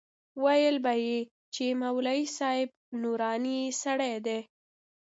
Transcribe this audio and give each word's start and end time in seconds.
ويل 0.43 0.75
به 0.85 0.93
يې 1.05 1.17
چې 1.53 1.65
مولوي 1.81 2.23
صاحب 2.37 2.69
نوراني 3.01 3.59
سړى 3.81 4.13
دى. 4.25 4.39